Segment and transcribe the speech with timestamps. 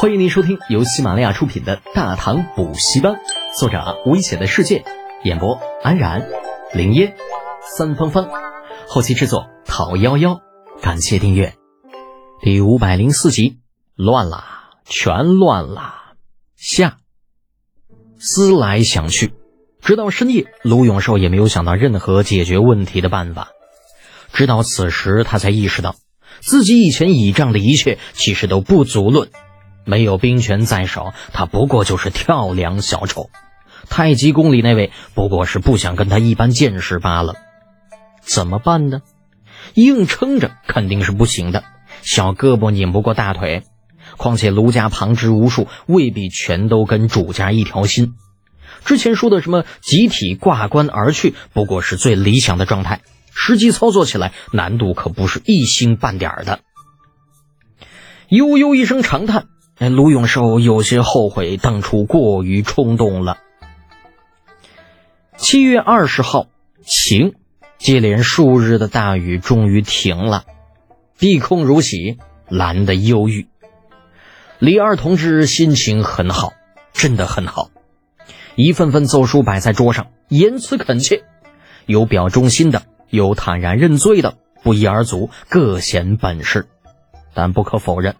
[0.00, 3.14] 欢迎您收听由喜马拉雅出品的《大唐补习班》，
[3.58, 4.84] 作者危险的世界，
[5.24, 6.28] 演播安然、
[6.72, 7.16] 林烟、
[7.76, 8.28] 三芳芳，
[8.86, 10.40] 后期制作陶幺幺。
[10.80, 11.54] 感谢订阅。
[12.40, 13.58] 第五百零四集，
[13.96, 16.12] 乱啦，全乱啦！
[16.54, 16.98] 下。
[18.20, 19.32] 思来想去，
[19.80, 23.48] 直到深夜，卢永寿也没有想到任何解决问题的办法。
[24.32, 25.96] 直到此时，他才意识到，
[26.38, 29.28] 自己以前倚仗的一切其实都不足论。
[29.88, 33.30] 没有兵权在手，他不过就是跳梁小丑。
[33.88, 37.36] 太极宫里那位不过是不想跟他一般见识罢了。
[38.20, 39.00] 怎么办呢？
[39.72, 41.64] 硬撑着肯定是不行的，
[42.02, 43.64] 小胳膊拧不过大腿。
[44.18, 48.14] 况且卢家旁支无数，未必全都跟主家一条心。
[48.84, 53.00] 之前说的什么集体挂冠而去，不过是最理想的状态，
[53.32, 56.60] 实际操作起来难度可不是一星半点的。
[58.28, 59.46] 悠悠一声长叹。
[59.78, 63.38] 哎，卢永寿有些后悔当初过于冲动了。
[65.36, 66.48] 七月二十号，
[66.82, 67.34] 晴，
[67.78, 70.44] 接连数日的大雨终于停了，
[71.16, 72.18] 碧空如洗，
[72.48, 73.46] 蓝的忧郁。
[74.58, 76.54] 李二同志心情很好，
[76.92, 77.70] 真的很好。
[78.56, 81.22] 一份份奏书摆在桌上，言辞恳切，
[81.86, 86.66] 有表忠心的，有坦然认罪的，不一而足，各显本事。
[87.32, 88.16] 但不可否认。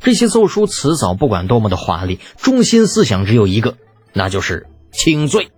[0.00, 3.76] 这些奏书辞藻不管多么的华丽，中心思想只有一个，
[4.12, 5.50] 那就是请罪，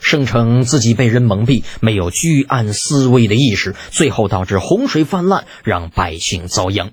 [0.00, 6.92] 声称自己被人蒙蔽，没有居安思危的意识，最后导致洪水泛滥，让百姓遭殃。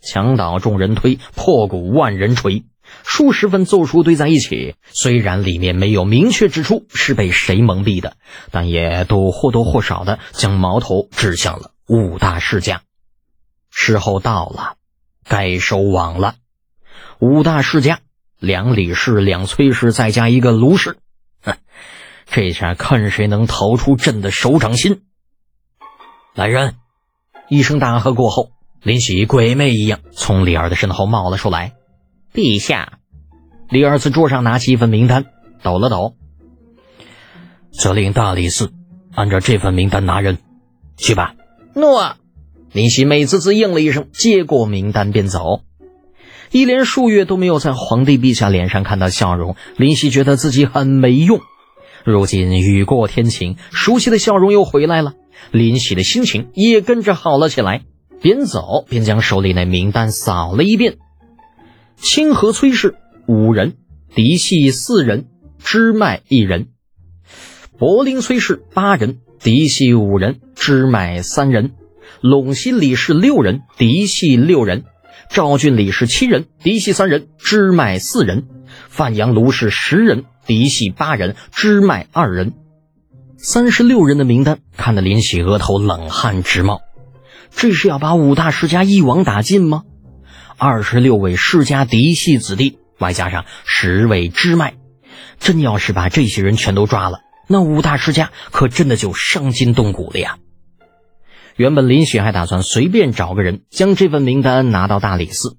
[0.00, 2.64] 墙倒众人推，破鼓万人锤。
[3.04, 8.16] 数十份奏书堆在一起，虽然里面没有明确指出是被谁蒙蔽的，
[8.50, 12.82] 但也都或多或少的将矛头指向了五大世家。
[13.70, 14.74] 时候到了。
[15.28, 16.34] 该收网了，
[17.18, 18.00] 五大世家，
[18.38, 20.98] 两李氏，两崔氏，再加一个卢氏，
[21.42, 21.56] 哼，
[22.26, 25.02] 这下看谁能逃出朕的手掌心！
[26.34, 26.74] 来人！
[27.48, 28.50] 一声大喝过后，
[28.82, 31.74] 林喜鬼魅一样从李儿的身后冒了出来。
[32.32, 32.98] 陛下，
[33.68, 35.26] 李儿自桌上拿起一份名单，
[35.62, 36.16] 抖了抖，
[37.70, 38.72] 责令大理寺
[39.14, 40.38] 按照这份名单拿人，
[40.96, 41.34] 去吧。
[41.74, 42.16] 诺。
[42.72, 45.60] 林夕美滋滋应了一声，接过名单便走。
[46.50, 51.40] 一连数月都没有在皇帝陛下脸上看到笑容，林夕觉得自己很没用。
[52.04, 55.14] 如今雨过天晴，熟悉的笑容又回来了，
[55.50, 57.82] 林夕的心情也跟着好了起来。
[58.20, 60.96] 边走边将手里那名单扫了一遍：
[61.96, 62.94] 清河崔氏
[63.26, 63.74] 五人，
[64.14, 65.26] 嫡系四人，
[65.62, 66.68] 支脉一人；
[67.78, 71.72] 柏林崔氏八人，嫡系五人，支脉三人。
[72.22, 74.82] 陇西李氏六人，嫡系六人；
[75.28, 78.42] 赵郡李氏七人，嫡系三人，支脉四人；
[78.88, 82.52] 范阳卢氏十人，嫡系八人，支脉二人。
[83.36, 86.80] 三十六人的名单看得林喜额头冷汗直冒。
[87.50, 89.82] 这是要把五大世家一网打尽吗？
[90.56, 94.74] 二十六位世家嫡系子弟，外加上十位支脉，
[95.40, 100.38] 真要是把这些人全都抓了，那五大世家可真的就伤筋动骨了呀！
[101.56, 105.56] 原本林雪还打算随便找个人将这份名单拿到大理寺，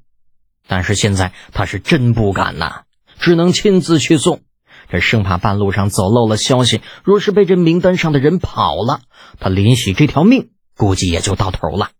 [0.67, 2.83] 但是现在他是真不敢呐，
[3.19, 4.41] 只能亲自去送。
[4.89, 9.01] 这生怕半路上走漏了消息，若是被这名单上的人跑了，
[9.39, 11.91] 他林喜这条命估计也就到头了。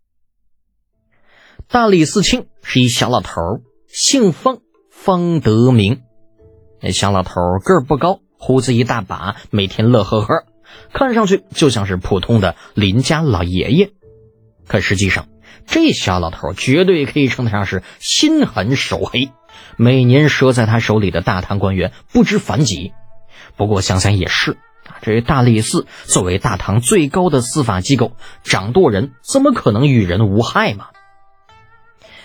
[1.66, 3.40] 大理寺卿是一小老头，
[3.88, 4.58] 姓方，
[4.90, 6.02] 方德明。
[6.80, 7.34] 那小老头
[7.64, 10.44] 个儿不高，胡子一大把，每天乐呵呵。
[10.92, 13.90] 看上去就像是普通的邻家老爷爷，
[14.66, 15.28] 可实际上
[15.66, 19.30] 这小老头绝对可以称得上是心狠手黑，
[19.76, 22.92] 每年折在他手里的大唐官员不知凡几。
[23.56, 24.56] 不过想想也是，
[25.00, 30.88] 这大理寺作为大唐最高的司法机构，掌舵人怎么可能与人无害嘛？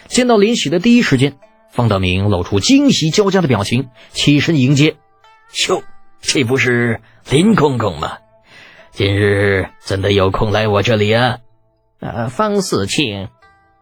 [0.08, 1.38] 见到林喜的第一时间，
[1.72, 4.98] 方德明露出惊喜交加的表情，起身迎接
[5.70, 5.84] ：“哟，
[6.20, 8.18] 这不是林公公吗？”
[9.00, 11.38] 今日怎的有空来我这里啊？
[12.02, 13.30] 呃，方四庆，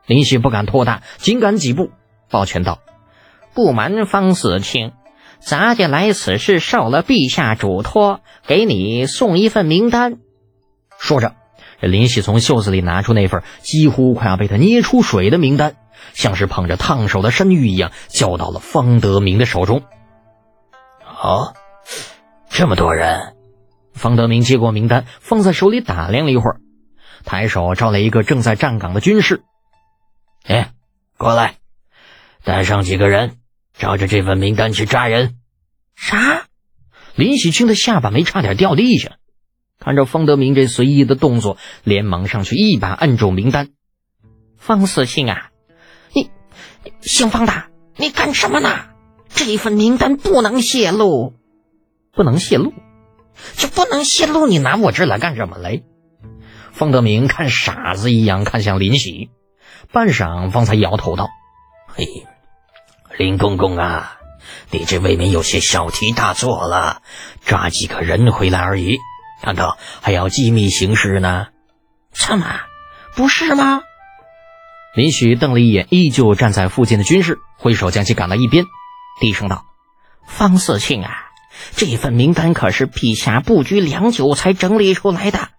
[0.06, 1.90] 林喜不敢托大，紧赶几步，
[2.30, 2.78] 抱拳道
[3.56, 4.92] ：“不瞒方四庆，
[5.40, 10.19] 咱家来此是受了陛下嘱托，给你送一份名单。”
[11.00, 11.34] 说着，
[11.81, 15.78] 这林喜从袖子里拿出那份几乎快要被他捏出水的名单，
[16.14, 19.81] 像是捧着烫手的山芋一样，交到了方德明的手中。
[21.19, 21.56] 哦，
[22.52, 23.34] 这么多人。
[23.97, 26.61] 方德明接过名单，放在手里打量了一会儿，
[27.25, 29.41] 抬手招来一个正在站岗的军士
[30.47, 30.71] ：“哎，
[31.17, 31.55] 过来，
[32.44, 33.38] 带上几个人，
[33.73, 35.35] 照着这份名单去抓人。
[35.95, 36.45] 啥？
[37.15, 39.17] 林喜清的下巴没差点掉地下，
[39.79, 43.69] 看着方德明这随意的动作，连忙上去一把按住名单。
[44.55, 45.49] 方四庆啊，
[46.13, 46.29] 你
[47.01, 47.65] 姓方的，
[47.95, 48.69] 你干什么呢？
[49.29, 51.33] 这份名单不能泄露，
[52.11, 52.71] 不能泄露，
[53.56, 54.48] 就不能泄露？
[54.48, 55.84] 你拿我这来干什么嘞？
[56.72, 59.30] 方德明看傻子一样看向林喜，
[59.92, 61.28] 半晌方才摇头道
[61.88, 62.06] ：“嘿，
[63.18, 64.18] 林公公啊，
[64.69, 67.01] 你这未免有些小题大做了，
[67.44, 68.98] 抓几个人回来而已，
[69.44, 71.48] 难道还要机密行事呢？
[72.12, 72.45] 怎么，
[73.16, 73.81] 不是吗？”
[74.95, 78.66] 林许瞪了一眼依旧站在附近的军士，挥手将其赶到一边，
[79.19, 79.63] 低声道
[80.28, 81.12] ：“方四庆啊，
[81.75, 85.50] 这份名单可是陛下布局良久才整理出来的，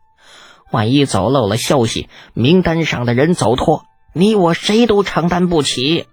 [0.70, 6.06] 万一走漏了消息，名单上的人走脱，你我谁都承担不起。”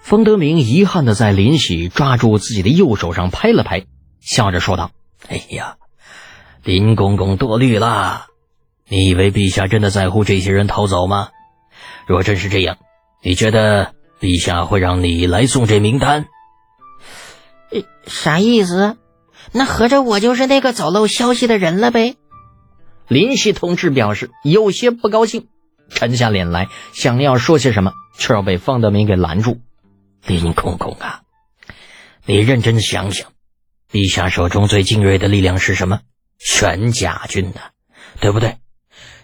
[0.00, 3.84] 封德明遗憾的在林喜抓住自己的右手上拍了拍，
[4.20, 4.90] 笑着说道
[5.28, 5.76] ：“哎呀，
[6.62, 8.26] 林公公多虑了，
[8.88, 11.28] 你以为陛下真的在乎这些人逃走吗？”
[12.06, 12.78] 若真是这样，
[13.22, 16.26] 你觉得陛下会让你来送这名单？
[18.06, 18.96] 啥意思？
[19.52, 22.16] 那合着我就是那个走漏消息的人了呗？
[23.06, 25.48] 林喜同志表示有些不高兴，
[25.88, 29.60] 沉下脸来想要说些什么，却要被方德明给拦住。
[30.26, 31.22] 林空空啊，
[32.26, 33.30] 你认真想想，
[33.90, 36.00] 陛下手中最精锐的力量是什么？
[36.38, 37.60] 玄甲军呢，
[38.20, 38.58] 对不对？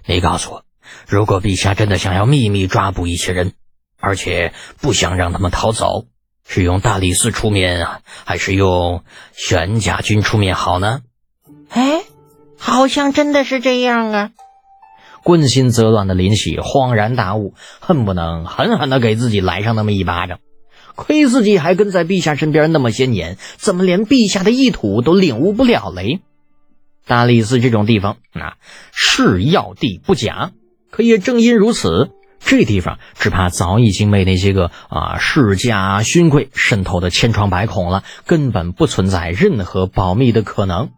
[0.07, 0.65] 你告诉我。
[1.07, 3.53] 如果陛下真的想要秘密抓捕一些人，
[4.01, 6.07] 而且不想让他们逃走，
[6.47, 9.03] 是用大理寺出面啊，还是用
[9.33, 11.01] 玄甲军出面好呢？
[11.69, 12.03] 哎，
[12.59, 14.31] 好像真的是这样啊
[15.25, 20.39] ！quân 心则乱的林喜恍然大悟，恨不能狠狠的给自己来上那么一巴掌。
[20.95, 26.21] 亏自己还跟在陛下身边那么些年，怎么连陛下的意图都领悟不了嘞？
[27.07, 28.57] 大理寺这种地方啊，
[28.93, 30.53] 是要地不假。
[30.91, 32.11] 可也正因如此，
[32.45, 40.91] 这地方只怕早已经被那些个啊世家勋贵渗透的千疮百孔了，根本不存在任何保密的可能。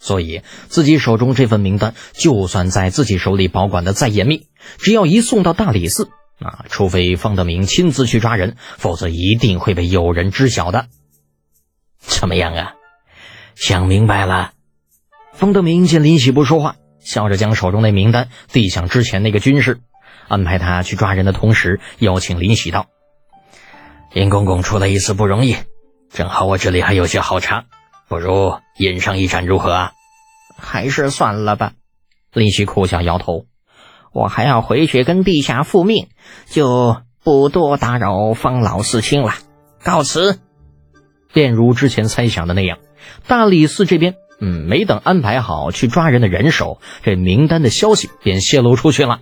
[0.00, 4.46] 所以，自己手中这份名单，就算在自己手里保管的再严密，
[4.78, 6.10] 只要一送到大理寺，
[6.40, 10.86] 啊，除非方德明亲自去抓人，否则一定会被有人知晓的。
[11.98, 12.74] 怎么样啊？
[13.56, 14.52] 想明白了？
[15.32, 16.76] 方德明见林喜不说话。
[17.00, 19.80] 笑着将手中那名单递向之前那个军士，
[20.28, 22.86] 安排他去抓人的同时，邀请林喜道
[24.12, 25.56] ：“林公公出来一次不容易，
[26.12, 27.64] 正好我这里还有些好茶，
[28.08, 29.92] 不如饮上一盏如何啊？”
[30.56, 31.72] 还是算了吧。
[32.32, 33.46] 林喜苦笑摇头
[34.12, 36.08] ：“我还要回去跟陛下复命，
[36.46, 39.32] 就不多打扰方老四卿了。
[39.82, 40.38] 告辞。”
[41.32, 42.78] 便如之前猜想的那样，
[43.26, 44.14] 大理寺这边。
[44.40, 49.20] 嗯，没等安排好去抓人的人手，这名单的消息便泄露出去了。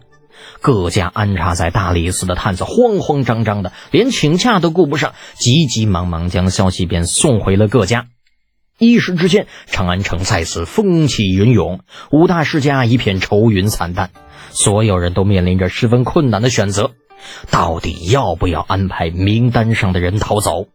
[0.61, 8.07] 各家安插在大理寺的探子慌慌张张的，连请假都顾不上，急急忙忙将消息便送回了各家。
[8.79, 14.11] 一时之间，长安城再次风起云涌，五大世家一片愁云惨淡，
[14.51, 16.93] 所有人都面临着十分困难的选择：
[17.51, 20.67] 到底要不要安排名单上的人逃走？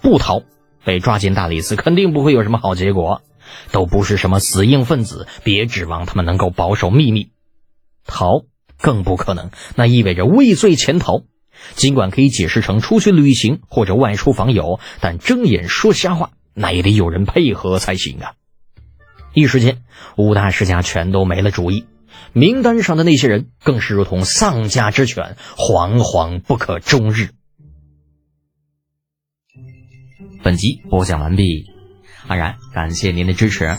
[0.00, 0.42] 不逃。
[0.84, 3.22] 被抓进大理寺，肯定不会有什么好结果。
[3.72, 7.30] 都不是什么死硬分子，别指望他们能够保守秘密。
[8.04, 8.42] 逃
[8.84, 11.24] 更不可能，那意味着畏罪潜逃。
[11.74, 18.34] 尽管可以解释成出去旅行或者外出访友，但睁眼说瞎话，那也得有人配合才行啊！
[19.32, 19.82] 一时间，
[20.18, 21.86] 五大世家全都没了主意，
[22.34, 27.30] 名单上的那些人更是如同丧家之犬，惶惶不可终日。
[30.42, 31.70] 本集播讲完毕，
[32.26, 33.78] 安然感谢您的支持。